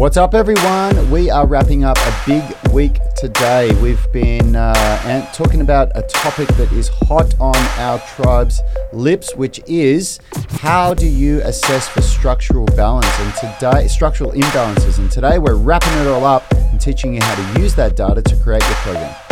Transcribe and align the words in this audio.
What's 0.00 0.16
up, 0.16 0.32
everyone? 0.32 1.10
We 1.10 1.28
are 1.28 1.46
wrapping 1.46 1.84
up 1.84 1.98
a 1.98 2.22
big 2.26 2.42
week 2.72 2.98
today. 3.18 3.78
We've 3.82 4.00
been 4.14 4.56
uh, 4.56 5.30
talking 5.34 5.60
about 5.60 5.94
a 5.94 6.00
topic 6.00 6.48
that 6.56 6.72
is 6.72 6.88
hot 6.88 7.38
on 7.38 7.54
our 7.78 7.98
tribe's 7.98 8.62
lips, 8.94 9.36
which 9.36 9.60
is 9.66 10.18
how 10.52 10.94
do 10.94 11.06
you 11.06 11.42
assess 11.42 11.86
for 11.86 12.00
structural 12.00 12.64
balance 12.64 13.14
and 13.18 13.34
today 13.34 13.88
structural 13.88 14.32
imbalances. 14.32 14.98
And 14.98 15.12
today 15.12 15.38
we're 15.38 15.56
wrapping 15.56 15.92
it 15.98 16.06
all 16.06 16.24
up 16.24 16.50
and 16.50 16.80
teaching 16.80 17.12
you 17.12 17.20
how 17.20 17.52
to 17.52 17.60
use 17.60 17.74
that 17.74 17.94
data 17.94 18.22
to 18.22 18.36
create 18.36 18.62
your 18.62 18.76
program. 18.76 19.29